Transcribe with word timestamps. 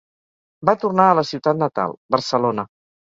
Va 0.69 0.73
tornar 0.83 1.05
a 1.09 1.17
la 1.19 1.23
ciutat 1.31 1.59
natal, 1.65 1.93
Barcelona. 2.17 2.65